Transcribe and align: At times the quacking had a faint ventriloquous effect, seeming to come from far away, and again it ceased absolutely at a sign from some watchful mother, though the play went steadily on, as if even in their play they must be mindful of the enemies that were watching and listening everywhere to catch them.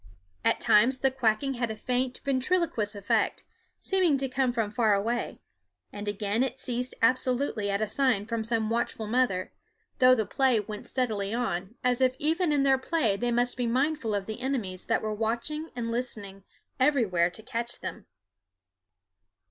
At 0.43 0.59
times 0.59 0.97
the 0.97 1.11
quacking 1.11 1.53
had 1.53 1.69
a 1.69 1.75
faint 1.75 2.21
ventriloquous 2.23 2.95
effect, 2.95 3.43
seeming 3.79 4.17
to 4.17 4.27
come 4.27 4.51
from 4.51 4.71
far 4.71 4.95
away, 4.95 5.41
and 5.93 6.07
again 6.07 6.41
it 6.41 6.57
ceased 6.57 6.95
absolutely 7.03 7.69
at 7.69 7.83
a 7.83 7.87
sign 7.87 8.25
from 8.25 8.43
some 8.43 8.71
watchful 8.71 9.05
mother, 9.05 9.51
though 9.99 10.15
the 10.15 10.25
play 10.25 10.59
went 10.59 10.87
steadily 10.87 11.35
on, 11.35 11.75
as 11.83 12.01
if 12.01 12.15
even 12.17 12.51
in 12.51 12.63
their 12.63 12.79
play 12.79 13.15
they 13.15 13.31
must 13.31 13.55
be 13.57 13.67
mindful 13.67 14.15
of 14.15 14.25
the 14.25 14.41
enemies 14.41 14.87
that 14.87 15.03
were 15.03 15.13
watching 15.13 15.69
and 15.75 15.91
listening 15.91 16.45
everywhere 16.79 17.29
to 17.29 17.43
catch 17.43 17.79
them. 17.81 18.07